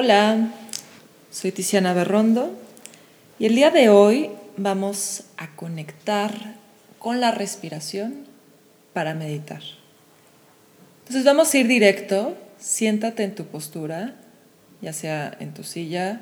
Hola, 0.00 0.52
soy 1.32 1.50
Tiziana 1.50 1.92
Berrondo 1.92 2.56
y 3.40 3.46
el 3.46 3.56
día 3.56 3.70
de 3.70 3.88
hoy 3.88 4.30
vamos 4.56 5.24
a 5.36 5.56
conectar 5.56 6.54
con 7.00 7.20
la 7.20 7.32
respiración 7.32 8.24
para 8.92 9.14
meditar. 9.14 9.60
Entonces 11.00 11.24
vamos 11.24 11.52
a 11.52 11.58
ir 11.58 11.66
directo, 11.66 12.36
siéntate 12.60 13.24
en 13.24 13.34
tu 13.34 13.46
postura, 13.46 14.14
ya 14.82 14.92
sea 14.92 15.36
en 15.40 15.52
tu 15.52 15.64
silla 15.64 16.20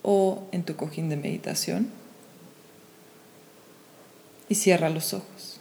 o 0.00 0.44
en 0.50 0.62
tu 0.62 0.76
cojín 0.76 1.10
de 1.10 1.16
meditación 1.16 1.90
y 4.48 4.54
cierra 4.54 4.88
los 4.88 5.12
ojos. 5.12 5.60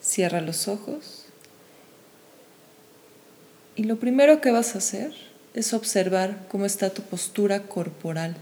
Cierra 0.00 0.40
los 0.40 0.68
ojos 0.68 1.19
y 3.80 3.84
lo 3.84 3.98
primero 3.98 4.42
que 4.42 4.50
vas 4.50 4.74
a 4.74 4.78
hacer 4.78 5.14
es 5.54 5.72
observar 5.72 6.46
cómo 6.50 6.66
está 6.66 6.90
tu 6.90 7.00
postura 7.00 7.62
corporal, 7.62 8.36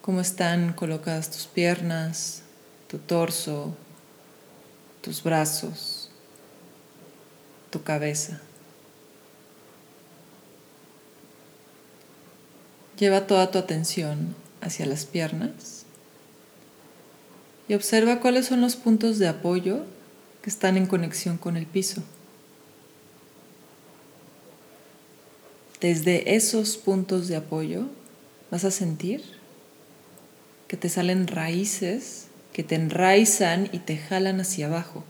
cómo 0.00 0.22
están 0.22 0.72
colocadas 0.72 1.30
tus 1.30 1.44
piernas, 1.48 2.44
tu 2.86 2.96
torso, 2.96 3.76
tus 5.02 5.22
brazos, 5.22 6.08
tu 7.68 7.82
cabeza. 7.82 8.40
Lleva 12.98 13.26
toda 13.26 13.50
tu 13.50 13.58
atención 13.58 14.34
hacia 14.62 14.86
las 14.86 15.04
piernas 15.04 15.84
y 17.68 17.74
observa 17.74 18.20
cuáles 18.20 18.46
son 18.46 18.62
los 18.62 18.76
puntos 18.76 19.18
de 19.18 19.28
apoyo 19.28 19.84
que 20.40 20.48
están 20.48 20.78
en 20.78 20.86
conexión 20.86 21.36
con 21.36 21.58
el 21.58 21.66
piso. 21.66 22.02
Desde 25.80 26.34
esos 26.34 26.76
puntos 26.76 27.28
de 27.28 27.36
apoyo 27.36 27.86
vas 28.50 28.64
a 28.64 28.70
sentir 28.70 29.22
que 30.66 30.76
te 30.76 30.88
salen 30.88 31.26
raíces 31.26 32.28
que 32.58 32.64
te 32.64 32.74
enraizan 32.74 33.68
y 33.70 33.78
te 33.78 33.96
jalan 33.96 34.40
hacia 34.40 34.66
abajo. 34.66 35.04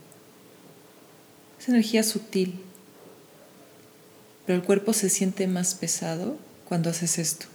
Es 1.59 1.67
energía 1.67 2.03
sutil, 2.03 2.61
pero 4.45 4.59
el 4.59 4.63
cuerpo 4.63 4.93
se 4.93 5.09
siente 5.09 5.47
más 5.47 5.73
pesado 5.73 6.37
cuando 6.67 6.91
haces 6.91 7.17
esto. 7.17 7.47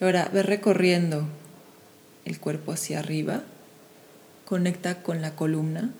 Ahora 0.00 0.30
ve 0.32 0.44
recorriendo 0.44 1.26
el 2.24 2.38
cuerpo 2.38 2.70
hacia 2.70 3.00
arriba, 3.00 3.42
conecta 4.44 5.02
con 5.02 5.20
la 5.20 5.34
columna 5.34 5.92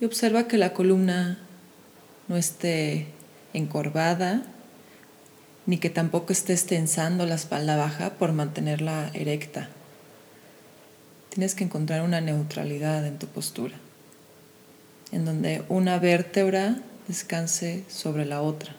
y 0.00 0.06
observa 0.06 0.48
que 0.48 0.56
la 0.56 0.72
columna 0.72 1.43
no 2.28 2.36
esté 2.36 3.06
encorvada, 3.52 4.42
ni 5.66 5.78
que 5.78 5.90
tampoco 5.90 6.32
estés 6.32 6.66
tensando 6.66 7.26
la 7.26 7.34
espalda 7.34 7.76
baja 7.76 8.10
por 8.10 8.32
mantenerla 8.32 9.10
erecta. 9.14 9.68
Tienes 11.30 11.54
que 11.54 11.64
encontrar 11.64 12.02
una 12.02 12.20
neutralidad 12.20 13.06
en 13.06 13.18
tu 13.18 13.26
postura, 13.26 13.74
en 15.10 15.24
donde 15.24 15.64
una 15.68 15.98
vértebra 15.98 16.78
descanse 17.08 17.84
sobre 17.88 18.24
la 18.24 18.42
otra. 18.42 18.74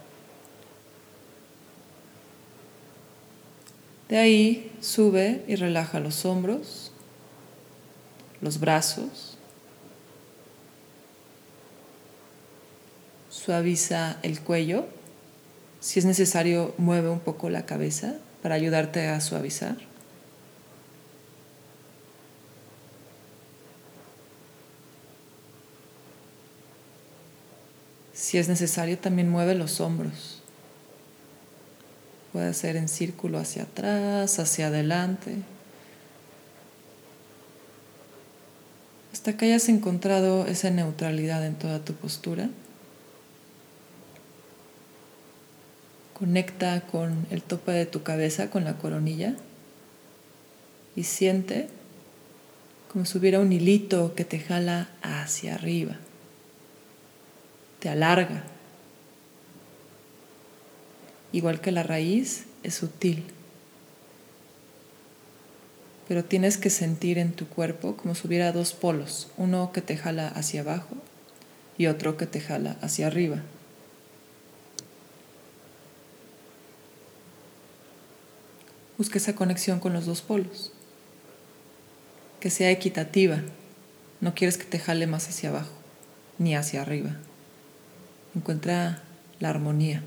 De 4.09 4.17
ahí 4.17 4.71
sube 4.81 5.43
y 5.47 5.55
relaja 5.55 5.99
los 5.99 6.25
hombros, 6.25 6.91
los 8.41 8.59
brazos, 8.59 9.37
Suaviza 13.45 14.17
el 14.23 14.39
cuello. 14.41 14.87
Si 15.79 15.99
es 15.99 16.05
necesario, 16.05 16.73
mueve 16.79 17.09
un 17.09 17.19
poco 17.19 17.51
la 17.51 17.67
cabeza 17.67 18.15
para 18.41 18.55
ayudarte 18.55 19.07
a 19.07 19.21
suavizar. 19.21 19.77
Si 28.15 28.39
es 28.39 28.47
necesario, 28.47 28.97
también 28.97 29.29
mueve 29.29 29.53
los 29.53 29.79
hombros. 29.79 30.41
Puede 32.33 32.51
ser 32.55 32.77
en 32.77 32.89
círculo 32.89 33.37
hacia 33.37 33.61
atrás, 33.61 34.39
hacia 34.39 34.67
adelante. 34.67 35.35
Hasta 39.13 39.37
que 39.37 39.45
hayas 39.45 39.69
encontrado 39.69 40.47
esa 40.47 40.71
neutralidad 40.71 41.45
en 41.45 41.53
toda 41.53 41.85
tu 41.85 41.93
postura. 41.93 42.49
Conecta 46.17 46.81
con 46.81 47.27
el 47.29 47.43
tope 47.43 47.73
de 47.73 47.85
tu 47.85 48.01
cabeza, 48.01 48.49
con 48.49 48.63
la 48.63 48.77
coronilla, 48.77 49.35
y 50.95 51.03
siente 51.03 51.67
como 52.91 53.03
si 53.03 53.17
hubiera 53.17 53.41
un 53.41 53.51
hilito 53.51 54.15
que 54.15 54.23
te 54.23 54.39
jala 54.39 54.87
hacia 55.01 55.55
arriba, 55.55 55.97
te 57.79 57.89
alarga. 57.89 58.43
Igual 61.33 61.59
que 61.59 61.73
la 61.73 61.83
raíz, 61.83 62.45
es 62.63 62.75
sutil, 62.75 63.25
pero 66.07 66.23
tienes 66.23 66.57
que 66.57 66.69
sentir 66.69 67.17
en 67.17 67.33
tu 67.33 67.47
cuerpo 67.47 67.97
como 67.97 68.15
si 68.15 68.27
hubiera 68.27 68.53
dos 68.53 68.71
polos, 68.71 69.27
uno 69.35 69.71
que 69.73 69.81
te 69.81 69.97
jala 69.97 70.29
hacia 70.29 70.61
abajo 70.61 70.95
y 71.77 71.87
otro 71.87 72.15
que 72.15 72.27
te 72.27 72.39
jala 72.39 72.77
hacia 72.81 73.07
arriba. 73.07 73.41
Busca 78.97 79.17
esa 79.17 79.35
conexión 79.35 79.79
con 79.79 79.93
los 79.93 80.05
dos 80.05 80.21
polos. 80.21 80.71
Que 82.39 82.49
sea 82.49 82.71
equitativa. 82.71 83.41
No 84.21 84.33
quieres 84.33 84.57
que 84.57 84.65
te 84.65 84.79
jale 84.79 85.07
más 85.07 85.27
hacia 85.27 85.49
abajo 85.49 85.71
ni 86.37 86.55
hacia 86.55 86.81
arriba. 86.81 87.11
Encuentra 88.35 89.03
la 89.39 89.49
armonía. 89.49 90.01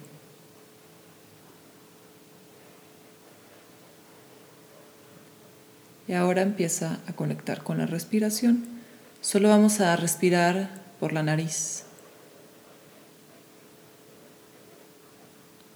Y 6.06 6.14
ahora 6.14 6.42
empieza 6.42 7.00
a 7.06 7.12
conectar 7.12 7.62
con 7.62 7.78
la 7.78 7.86
respiración. 7.86 8.64
Solo 9.20 9.50
vamos 9.50 9.80
a 9.80 9.94
respirar 9.96 10.70
por 11.00 11.12
la 11.12 11.22
nariz. 11.22 11.84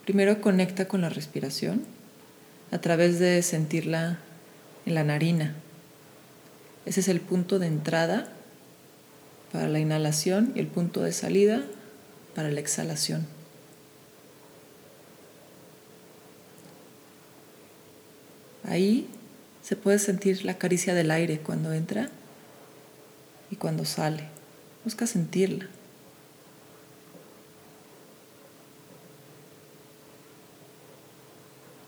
Primero 0.05 0.41
conecta 0.41 0.89
con 0.89 1.03
la 1.03 1.11
respiración 1.11 1.85
a 2.73 2.79
través 2.81 3.19
de 3.19 3.41
sentirla 3.43 4.19
en 4.87 4.95
la 4.95 5.05
narina. 5.05 5.55
Ese 6.87 7.01
es 7.01 7.09
el 7.09 7.21
punto 7.21 7.59
de 7.59 7.69
entrada 7.69 8.33
para 9.53 9.69
la 9.69 9.79
inhalación 9.79 10.53
y 10.57 10.61
el 10.61 10.67
punto 10.67 11.03
de 11.03 11.13
salida 11.13 11.63
para 12.35 12.51
la 12.51 12.61
exhalación. 12.61 13.27
Ahí 18.65 19.07
se 19.63 19.77
puede 19.77 19.99
sentir 19.99 20.45
la 20.45 20.57
caricia 20.57 20.95
del 20.95 21.11
aire 21.11 21.41
cuando 21.41 21.73
entra 21.73 22.09
y 23.51 23.57
cuando 23.57 23.85
sale. 23.85 24.25
Busca 24.83 25.07
sentirla. 25.07 25.69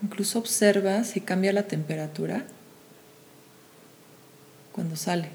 Incluso 0.05 0.39
observa 0.39 1.03
si 1.03 1.23
cambia 1.23 1.51
la 1.55 1.63
temperatura 1.63 2.45
cuando 4.71 4.97
sale. 4.97 5.31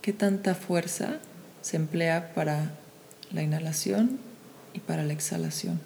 ¿Qué 0.00 0.14
tanta 0.14 0.54
fuerza 0.54 1.18
se 1.60 1.76
emplea 1.76 2.32
para 2.32 2.72
la 3.32 3.42
inhalación 3.42 4.18
y 4.72 4.80
para 4.80 5.02
la 5.02 5.12
exhalación? 5.12 5.78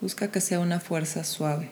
Busca 0.00 0.30
que 0.30 0.40
sea 0.40 0.60
una 0.60 0.78
fuerza 0.78 1.24
suave. 1.24 1.68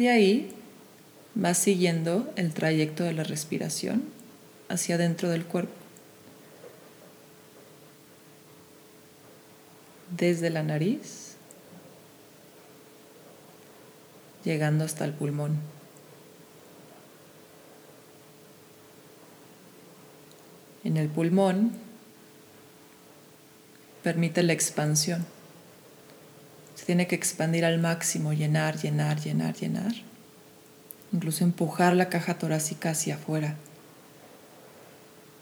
De 0.00 0.10
ahí 0.10 0.50
vas 1.34 1.58
siguiendo 1.58 2.32
el 2.36 2.52
trayecto 2.52 3.04
de 3.04 3.12
la 3.12 3.22
respiración 3.22 4.02
hacia 4.68 4.96
adentro 4.96 5.28
del 5.28 5.44
cuerpo. 5.44 5.72
Desde 10.16 10.50
la 10.50 10.62
nariz, 10.62 11.36
llegando 14.44 14.84
hasta 14.84 15.04
el 15.04 15.12
pulmón. 15.12 15.58
en 20.84 20.96
el 20.96 21.08
pulmón 21.08 21.72
permite 24.02 24.42
la 24.42 24.52
expansión. 24.52 25.24
Se 26.80 26.86
tiene 26.86 27.06
que 27.06 27.14
expandir 27.14 27.66
al 27.66 27.78
máximo, 27.78 28.32
llenar, 28.32 28.80
llenar, 28.80 29.20
llenar, 29.20 29.54
llenar. 29.54 29.92
Incluso 31.12 31.44
empujar 31.44 31.94
la 31.94 32.08
caja 32.08 32.38
torácica 32.38 32.92
hacia 32.92 33.16
afuera. 33.16 33.54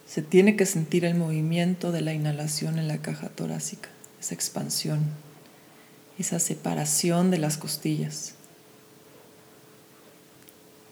Se 0.04 0.20
tiene 0.20 0.56
que 0.56 0.66
sentir 0.66 1.04
el 1.04 1.14
movimiento 1.14 1.92
de 1.92 2.00
la 2.00 2.12
inhalación 2.12 2.76
en 2.80 2.88
la 2.88 2.98
caja 2.98 3.28
torácica, 3.28 3.88
esa 4.18 4.34
expansión, 4.34 4.98
esa 6.18 6.40
separación 6.40 7.30
de 7.30 7.38
las 7.38 7.56
costillas. 7.56 8.34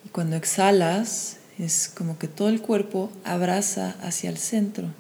Y 0.05 0.11
cuando 0.11 0.37
exhalas, 0.37 1.39
es 1.59 1.91
como 1.93 2.21
que 2.21 2.29
todo 2.29 2.51
el 2.51 2.63
cuerpo 2.63 3.11
abraza 3.25 3.97
hacia 4.01 4.31
el 4.31 4.39
centro, 4.39 4.91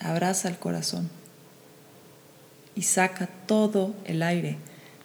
abraza 0.00 0.48
el 0.48 0.58
corazón 0.58 1.21
y 2.74 2.82
saca 2.82 3.28
todo 3.46 3.94
el 4.04 4.22
aire. 4.22 4.56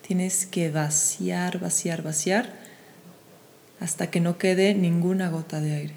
Tienes 0.05 0.45
que 0.45 0.71
vaciar, 0.71 1.59
vaciar, 1.59 2.01
vaciar 2.01 2.53
hasta 3.79 4.09
que 4.09 4.21
no 4.21 4.37
quede 4.37 4.73
ninguna 4.73 5.29
gota 5.29 5.59
de 5.59 5.73
aire. 5.73 5.93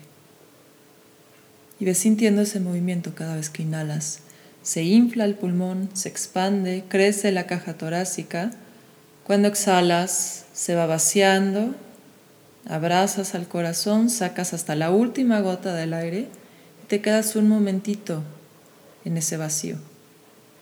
Y 1.78 1.84
ves 1.84 1.98
sintiendo 1.98 2.42
ese 2.42 2.60
movimiento 2.60 3.14
cada 3.14 3.36
vez 3.36 3.48
que 3.48 3.62
inhalas. 3.62 4.20
Se 4.62 4.82
infla 4.82 5.24
el 5.24 5.34
pulmón, 5.34 5.88
se 5.94 6.08
expande, 6.08 6.84
crece 6.88 7.32
la 7.32 7.46
caja 7.46 7.74
torácica. 7.74 8.50
Cuando 9.24 9.48
exhalas, 9.48 10.44
se 10.52 10.74
va 10.74 10.86
vaciando, 10.86 11.74
abrazas 12.68 13.34
al 13.34 13.48
corazón, 13.48 14.10
sacas 14.10 14.52
hasta 14.52 14.74
la 14.74 14.90
última 14.90 15.40
gota 15.40 15.74
del 15.74 15.94
aire 15.94 16.26
y 16.82 16.86
te 16.88 17.00
quedas 17.00 17.36
un 17.36 17.48
momentito 17.48 18.22
en 19.04 19.16
ese 19.16 19.38
vacío 19.38 19.78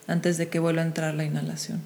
antes 0.09 0.39
de 0.39 0.49
que 0.49 0.59
vuelva 0.59 0.83
a 0.83 0.87
entrar 0.87 1.15
la 1.15 1.25
inhalación. 1.25 1.81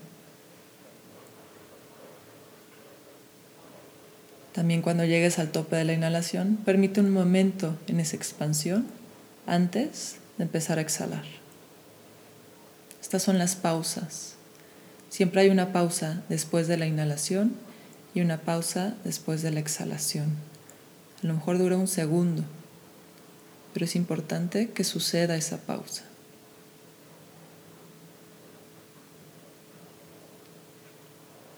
También 4.53 4.83
cuando 4.83 5.05
llegues 5.05 5.39
al 5.39 5.51
tope 5.51 5.77
de 5.77 5.85
la 5.85 5.95
inhalación, 5.95 6.59
permite 6.65 7.01
un 7.01 7.11
momento 7.11 7.77
en 7.89 8.01
esa 8.01 8.17
expansión 8.17 8.87
antes 9.47 10.17
de 10.39 10.45
empezar 10.45 10.79
a 10.79 10.83
exhalar. 10.83 11.25
Estas 13.01 13.23
son 13.23 13.39
las 13.39 13.57
pausas. 13.57 14.35
Siempre 15.11 15.41
hay 15.41 15.49
una 15.49 15.73
pausa 15.73 16.23
después 16.29 16.69
de 16.69 16.77
la 16.77 16.87
inhalación 16.87 17.55
y 18.15 18.21
una 18.21 18.39
pausa 18.39 18.95
después 19.05 19.43
de 19.43 19.51
la 19.51 19.61
exhalación. 19.61 20.37
A 21.23 21.27
lo 21.27 21.35
mejor 21.35 21.59
dura 21.59 21.77
un 21.77 21.89
segundo, 21.89 22.45
pero 23.73 23.87
es 23.87 23.97
importante 23.97 24.71
que 24.71 24.85
suceda 24.85 25.37
esa 25.37 25.59
pausa. 25.59 26.05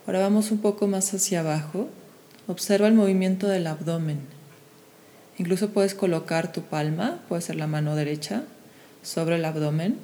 Ahora 0.05 0.19
vamos 0.19 0.51
un 0.51 0.59
poco 0.59 0.87
más 0.87 1.13
hacia 1.13 1.39
abajo. 1.39 1.89
Observa 2.47 2.87
el 2.87 2.93
movimiento 2.93 3.47
del 3.47 3.67
abdomen. 3.67 4.19
Incluso 5.37 5.71
puedes 5.71 5.95
colocar 5.95 6.51
tu 6.51 6.61
palma, 6.61 7.19
puede 7.27 7.41
ser 7.41 7.55
la 7.55 7.67
mano 7.67 7.95
derecha, 7.95 8.43
sobre 9.03 9.35
el 9.35 9.45
abdomen 9.45 9.97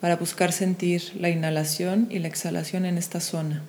para 0.00 0.16
buscar 0.16 0.52
sentir 0.52 1.12
la 1.18 1.30
inhalación 1.30 2.08
y 2.10 2.18
la 2.18 2.28
exhalación 2.28 2.84
en 2.84 2.98
esta 2.98 3.20
zona. 3.20 3.62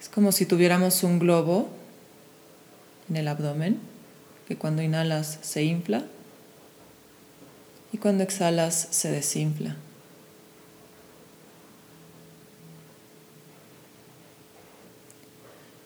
Es 0.00 0.08
como 0.08 0.32
si 0.32 0.46
tuviéramos 0.46 1.02
un 1.02 1.18
globo 1.18 1.68
en 3.08 3.16
el 3.16 3.28
abdomen, 3.28 3.78
que 4.48 4.56
cuando 4.56 4.82
inhalas 4.82 5.38
se 5.42 5.62
infla 5.62 6.04
y 7.92 7.98
cuando 7.98 8.22
exhalas 8.22 8.88
se 8.90 9.10
desinfla. 9.10 9.76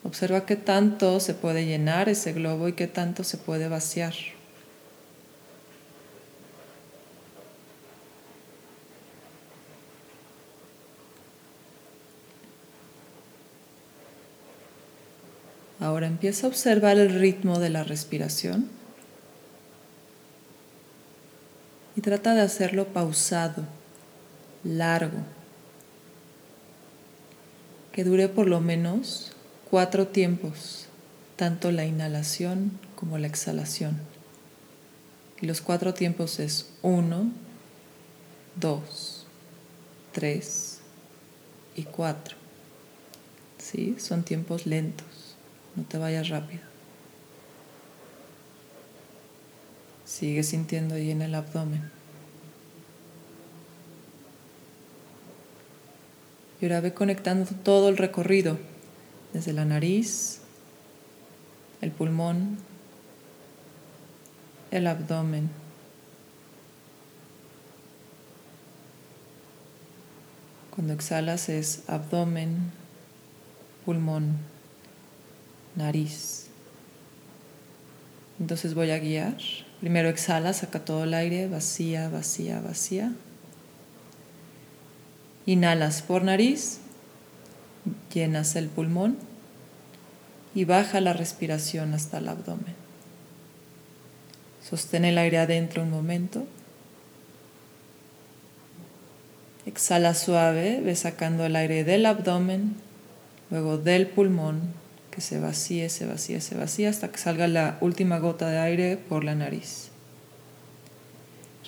Observa 0.08 0.46
qué 0.46 0.56
tanto 0.56 1.20
se 1.20 1.34
puede 1.34 1.66
llenar 1.66 2.08
ese 2.08 2.32
globo 2.32 2.66
y 2.66 2.72
qué 2.72 2.86
tanto 2.86 3.24
se 3.24 3.36
puede 3.36 3.68
vaciar. 3.68 4.14
Ahora 15.78 16.06
empieza 16.06 16.46
a 16.46 16.48
observar 16.48 16.96
el 16.96 17.10
ritmo 17.20 17.58
de 17.58 17.68
la 17.68 17.84
respiración 17.84 18.66
y 21.96 22.00
trata 22.00 22.32
de 22.32 22.40
hacerlo 22.40 22.86
pausado, 22.86 23.62
largo, 24.64 25.18
que 27.92 28.04
dure 28.04 28.30
por 28.30 28.46
lo 28.46 28.62
menos 28.62 29.34
cuatro 29.70 30.08
tiempos, 30.08 30.86
tanto 31.36 31.70
la 31.70 31.84
inhalación 31.84 32.78
como 32.96 33.18
la 33.18 33.26
exhalación. 33.26 33.98
Y 35.40 35.46
los 35.46 35.60
cuatro 35.60 35.94
tiempos 35.94 36.40
es 36.40 36.70
uno, 36.82 37.30
dos, 38.56 39.26
tres 40.12 40.80
y 41.76 41.84
cuatro. 41.84 42.36
¿Sí? 43.58 43.96
Son 43.98 44.22
tiempos 44.22 44.66
lentos, 44.66 45.36
no 45.76 45.84
te 45.84 45.98
vayas 45.98 46.28
rápido. 46.28 46.62
Sigue 50.04 50.42
sintiendo 50.42 50.94
ahí 50.94 51.10
en 51.10 51.22
el 51.22 51.34
abdomen. 51.34 51.90
Y 56.60 56.64
ahora 56.64 56.80
ve 56.80 56.94
conectando 56.94 57.50
todo 57.62 57.88
el 57.88 57.98
recorrido 57.98 58.58
desde 59.32 59.52
la 59.52 59.64
nariz, 59.64 60.40
el 61.80 61.90
pulmón, 61.90 62.58
el 64.70 64.86
abdomen. 64.86 65.50
Cuando 70.74 70.92
exhalas 70.92 71.48
es 71.48 71.82
abdomen, 71.88 72.70
pulmón, 73.84 74.36
nariz. 75.74 76.46
Entonces 78.40 78.74
voy 78.74 78.90
a 78.90 78.98
guiar. 78.98 79.36
Primero 79.80 80.08
exhala, 80.08 80.52
saca 80.52 80.84
todo 80.84 81.04
el 81.04 81.14
aire, 81.14 81.48
vacía, 81.48 82.08
vacía, 82.08 82.60
vacía. 82.60 83.12
Inhalas 85.46 86.02
por 86.02 86.22
nariz 86.22 86.80
llenas 88.12 88.56
el 88.56 88.68
pulmón 88.68 89.16
y 90.54 90.64
baja 90.64 91.00
la 91.00 91.12
respiración 91.12 91.94
hasta 91.94 92.18
el 92.18 92.28
abdomen. 92.28 92.74
Sostén 94.68 95.04
el 95.04 95.18
aire 95.18 95.38
adentro 95.38 95.82
un 95.82 95.90
momento. 95.90 96.46
Exhala 99.66 100.14
suave, 100.14 100.80
ve 100.80 100.96
sacando 100.96 101.44
el 101.44 101.56
aire 101.56 101.84
del 101.84 102.06
abdomen, 102.06 102.76
luego 103.50 103.78
del 103.78 104.06
pulmón, 104.06 104.60
que 105.10 105.20
se 105.20 105.38
vacíe, 105.38 105.88
se 105.88 106.06
vacíe, 106.06 106.40
se 106.40 106.54
vacíe 106.54 106.88
hasta 106.88 107.08
que 107.08 107.18
salga 107.18 107.48
la 107.48 107.78
última 107.80 108.18
gota 108.18 108.48
de 108.48 108.58
aire 108.58 108.96
por 108.96 109.24
la 109.24 109.34
nariz. 109.34 109.90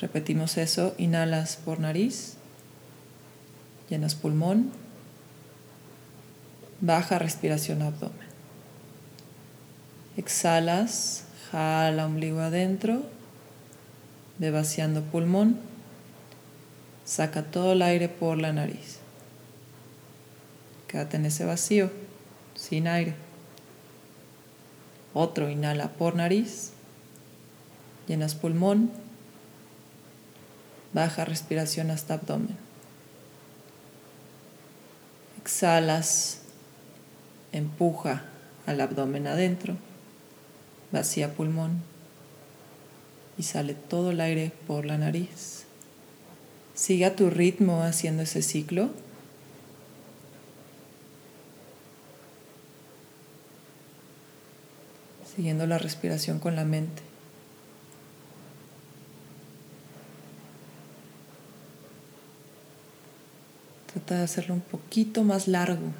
Repetimos 0.00 0.56
eso, 0.56 0.94
inhalas 0.98 1.56
por 1.56 1.78
nariz, 1.78 2.34
llenas 3.90 4.14
pulmón, 4.14 4.70
Baja 6.80 7.18
respiración 7.18 7.82
abdomen. 7.82 8.30
Exhalas, 10.16 11.24
jala 11.50 12.06
ombligo 12.06 12.40
adentro, 12.40 13.02
ve 14.38 14.50
vaciando 14.50 15.02
pulmón, 15.02 15.58
saca 17.04 17.42
todo 17.42 17.72
el 17.72 17.82
aire 17.82 18.08
por 18.08 18.38
la 18.38 18.52
nariz. 18.52 18.98
Quédate 20.88 21.18
en 21.18 21.26
ese 21.26 21.44
vacío, 21.44 21.90
sin 22.54 22.88
aire. 22.88 23.14
Otro, 25.12 25.50
inhala 25.50 25.88
por 25.88 26.14
nariz, 26.14 26.72
llenas 28.06 28.34
pulmón, 28.34 28.90
baja 30.92 31.24
respiración 31.24 31.90
hasta 31.90 32.14
abdomen. 32.14 32.56
Exhalas, 35.40 36.39
empuja 37.52 38.24
al 38.66 38.80
abdomen 38.80 39.26
adentro, 39.26 39.76
vacía 40.92 41.34
pulmón 41.34 41.82
y 43.38 43.42
sale 43.42 43.74
todo 43.74 44.10
el 44.10 44.20
aire 44.20 44.52
por 44.66 44.84
la 44.84 44.98
nariz. 44.98 45.64
Sigue 46.74 47.04
a 47.04 47.16
tu 47.16 47.30
ritmo 47.30 47.82
haciendo 47.82 48.22
ese 48.22 48.42
ciclo. 48.42 48.90
Siguiendo 55.34 55.66
la 55.66 55.78
respiración 55.78 56.38
con 56.38 56.56
la 56.56 56.64
mente. 56.64 57.02
Trata 63.92 64.16
de 64.16 64.24
hacerlo 64.24 64.54
un 64.54 64.60
poquito 64.60 65.24
más 65.24 65.48
largo. 65.48 65.92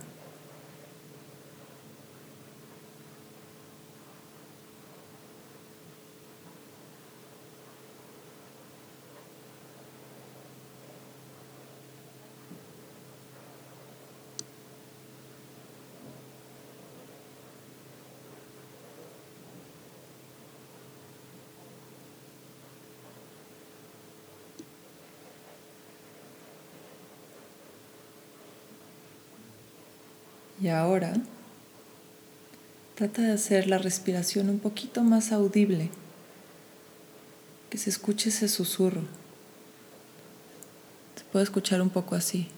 Y 30.61 30.69
ahora 30.69 31.15
trata 32.95 33.23
de 33.23 33.33
hacer 33.33 33.67
la 33.67 33.79
respiración 33.79 34.51
un 34.51 34.59
poquito 34.59 35.03
más 35.03 35.33
audible, 35.33 35.89
que 37.71 37.79
se 37.79 37.89
escuche 37.89 38.29
ese 38.29 38.47
susurro. 38.47 39.03
Se 41.17 41.25
puede 41.33 41.45
escuchar 41.45 41.81
un 41.81 41.89
poco 41.89 42.15
así. 42.15 42.49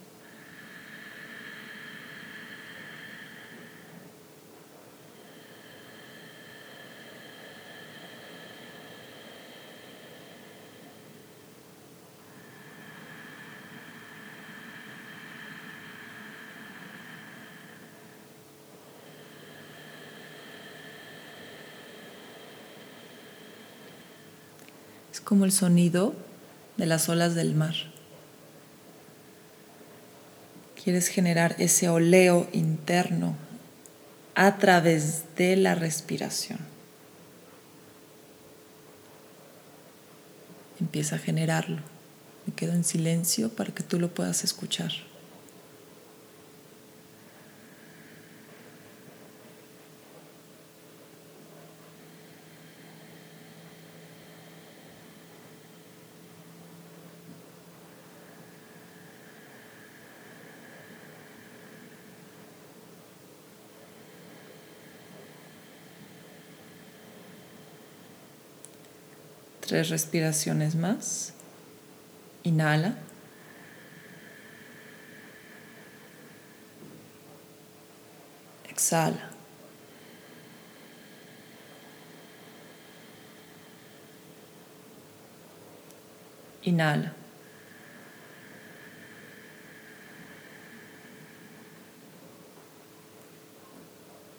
Es 25.12 25.20
como 25.20 25.44
el 25.44 25.52
sonido 25.52 26.14
de 26.78 26.86
las 26.86 27.08
olas 27.10 27.34
del 27.34 27.54
mar. 27.54 27.74
Quieres 30.82 31.08
generar 31.08 31.54
ese 31.58 31.90
oleo 31.90 32.48
interno 32.52 33.36
a 34.34 34.56
través 34.56 35.24
de 35.36 35.56
la 35.56 35.74
respiración. 35.74 36.58
Empieza 40.80 41.16
a 41.16 41.18
generarlo. 41.18 41.82
Me 42.46 42.54
quedo 42.54 42.72
en 42.72 42.82
silencio 42.82 43.50
para 43.50 43.72
que 43.72 43.82
tú 43.82 44.00
lo 44.00 44.08
puedas 44.08 44.42
escuchar. 44.42 44.92
Tres 69.66 69.90
respiraciones 69.90 70.74
más. 70.74 71.32
Inhala. 72.42 72.96
Exhala. 78.68 79.30
Inhala. 86.64 87.12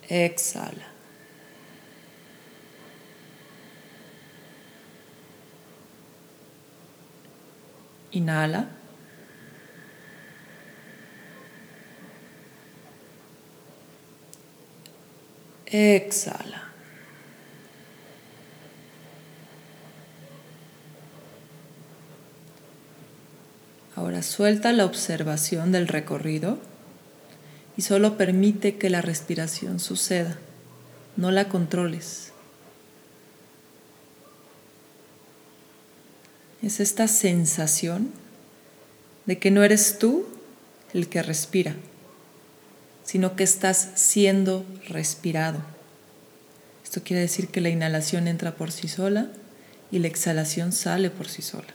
Exhala. 0.09 0.92
Inhala. 8.13 8.67
Exhala. 15.65 16.69
Ahora 23.95 24.21
suelta 24.21 24.71
la 24.73 24.85
observación 24.85 25.71
del 25.71 25.87
recorrido 25.87 26.59
y 27.75 27.81
solo 27.81 28.17
permite 28.17 28.77
que 28.77 28.91
la 28.91 29.01
respiración 29.01 29.79
suceda. 29.79 30.37
No 31.17 31.31
la 31.31 31.49
controles. 31.49 32.32
Es 36.63 36.79
esta 36.79 37.07
sensación 37.09 38.11
de 39.25 39.37
que 39.37 39.51
no 39.51 39.63
eres 39.63 39.99
tú 39.99 40.25
el 40.93 41.09
que 41.09 41.21
respira, 41.21 41.75
sino 43.03 43.35
que 43.35 43.43
estás 43.43 43.89
siendo 43.95 44.65
respirado. 44.87 45.59
Esto 46.83 47.03
quiere 47.03 47.21
decir 47.21 47.49
que 47.49 47.59
la 47.59 47.69
inhalación 47.69 48.27
entra 48.27 48.55
por 48.55 48.71
sí 48.71 48.87
sola 48.87 49.27
y 49.91 49.99
la 49.99 50.07
exhalación 50.07 50.71
sale 50.71 51.09
por 51.09 51.27
sí 51.27 51.41
sola. 51.41 51.67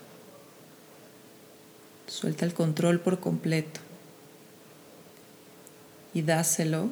Suelta 2.07 2.47
el 2.47 2.55
control 2.55 3.01
por 3.01 3.21
completo 3.21 3.81
y 6.15 6.23
dáselo 6.23 6.91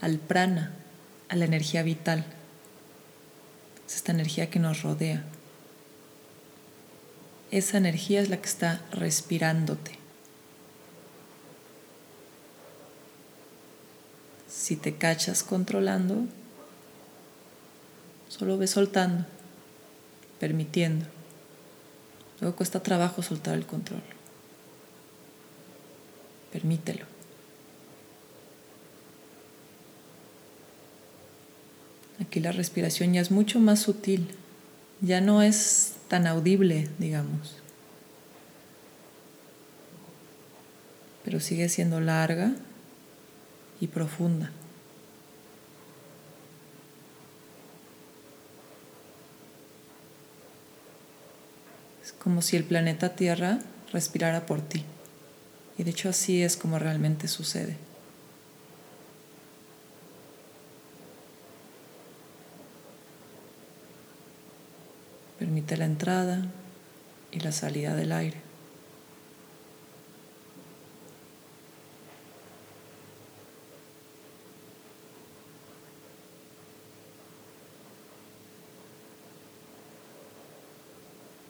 al 0.00 0.18
prana, 0.18 0.72
a 1.28 1.34
la 1.34 1.46
energía 1.46 1.82
vital. 1.82 2.24
Es 3.88 3.96
esta 3.96 4.12
energía 4.12 4.50
que 4.50 4.60
nos 4.60 4.82
rodea 4.82 5.24
esa 7.52 7.76
energía 7.76 8.22
es 8.22 8.30
la 8.30 8.38
que 8.38 8.48
está 8.48 8.80
respirándote. 8.92 9.98
Si 14.48 14.74
te 14.74 14.96
cachas 14.96 15.42
controlando, 15.42 16.24
solo 18.28 18.56
ve 18.56 18.66
soltando, 18.66 19.26
permitiendo. 20.40 21.04
Luego 22.40 22.56
cuesta 22.56 22.82
trabajo 22.82 23.22
soltar 23.22 23.54
el 23.54 23.66
control. 23.66 24.02
Permítelo. 26.52 27.04
Aquí 32.18 32.40
la 32.40 32.52
respiración 32.52 33.12
ya 33.12 33.20
es 33.20 33.30
mucho 33.30 33.60
más 33.60 33.80
sutil, 33.80 34.34
ya 35.02 35.20
no 35.20 35.42
es 35.42 35.94
tan 36.08 36.26
audible, 36.26 36.88
digamos. 36.98 37.56
Pero 41.24 41.40
sigue 41.40 41.68
siendo 41.68 42.00
larga 42.00 42.52
y 43.80 43.88
profunda. 43.88 44.50
Es 52.02 52.12
como 52.12 52.40
si 52.40 52.56
el 52.56 52.64
planeta 52.64 53.16
Tierra 53.16 53.58
respirara 53.92 54.46
por 54.46 54.62
ti. 54.62 54.84
Y 55.78 55.82
de 55.82 55.90
hecho 55.90 56.08
así 56.08 56.42
es 56.42 56.56
como 56.56 56.78
realmente 56.78 57.26
sucede. 57.26 57.76
Permite 65.62 65.76
la 65.76 65.84
entrada 65.84 66.42
y 67.30 67.38
la 67.38 67.52
salida 67.52 67.94
del 67.94 68.10
aire. 68.10 68.38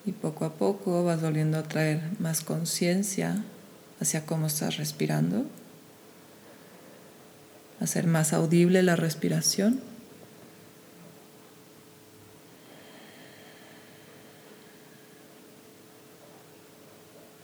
Y 0.04 0.12
poco 0.12 0.44
a 0.44 0.52
poco 0.52 1.04
vas 1.04 1.22
volviendo 1.22 1.56
a 1.56 1.62
traer 1.62 2.02
más 2.18 2.42
conciencia 2.42 3.42
hacia 3.98 4.26
cómo 4.26 4.48
estás 4.48 4.76
respirando, 4.76 5.46
hacer 7.80 8.06
más 8.06 8.34
audible 8.34 8.82
la 8.82 8.96
respiración. 8.96 9.91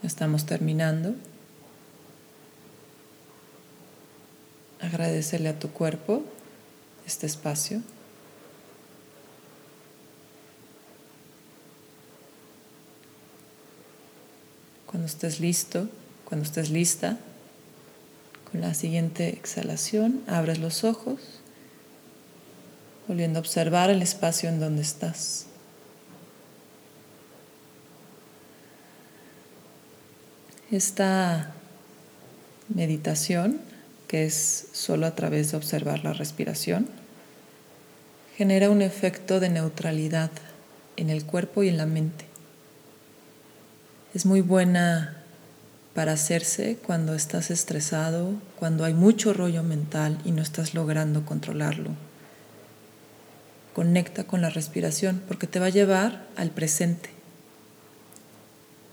Estamos 0.09 0.47
terminando. 0.47 1.13
Agradecele 4.81 5.49
a 5.49 5.59
tu 5.59 5.69
cuerpo 5.69 6.23
este 7.05 7.27
espacio. 7.27 7.83
Cuando 14.87 15.05
estés 15.05 15.39
listo, 15.39 15.87
cuando 16.25 16.43
estés 16.43 16.71
lista, 16.71 17.19
con 18.51 18.61
la 18.61 18.73
siguiente 18.73 19.29
exhalación 19.29 20.23
abres 20.25 20.57
los 20.57 20.83
ojos, 20.83 21.19
volviendo 23.07 23.37
a 23.37 23.41
observar 23.41 23.91
el 23.91 24.01
espacio 24.01 24.49
en 24.49 24.59
donde 24.59 24.81
estás. 24.81 25.48
Esta 30.71 31.51
meditación, 32.73 33.59
que 34.07 34.25
es 34.25 34.67
solo 34.71 35.05
a 35.05 35.15
través 35.15 35.51
de 35.51 35.57
observar 35.57 36.03
la 36.03 36.13
respiración, 36.13 36.87
genera 38.37 38.69
un 38.69 38.81
efecto 38.81 39.39
de 39.39 39.49
neutralidad 39.49 40.31
en 40.97 41.09
el 41.09 41.25
cuerpo 41.25 41.63
y 41.63 41.69
en 41.69 41.77
la 41.77 41.85
mente 41.85 42.29
es 44.13 44.25
muy 44.25 44.41
buena 44.41 45.15
para 45.93 46.13
hacerse 46.13 46.77
cuando 46.85 47.13
estás 47.13 47.51
estresado, 47.51 48.33
cuando 48.57 48.85
hay 48.85 48.93
mucho 48.93 49.33
rollo 49.33 49.63
mental 49.63 50.19
y 50.25 50.31
no 50.31 50.41
estás 50.41 50.73
logrando 50.73 51.25
controlarlo. 51.25 51.91
Conecta 53.75 54.23
con 54.23 54.41
la 54.41 54.49
respiración 54.49 55.21
porque 55.27 55.47
te 55.47 55.59
va 55.59 55.67
a 55.67 55.69
llevar 55.69 56.25
al 56.35 56.49
presente. 56.49 57.09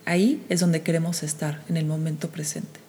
Ahí 0.06 0.42
es 0.48 0.60
donde 0.60 0.82
queremos 0.82 1.22
estar, 1.22 1.62
en 1.68 1.76
el 1.76 1.84
momento 1.84 2.28
presente. 2.30 2.80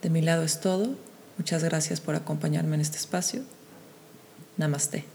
De 0.00 0.10
mi 0.10 0.22
lado 0.22 0.44
es 0.44 0.60
todo. 0.60 0.94
Muchas 1.38 1.64
gracias 1.64 2.00
por 2.00 2.14
acompañarme 2.14 2.76
en 2.76 2.80
este 2.80 2.98
espacio. 2.98 3.42
Namaste. 4.56 5.13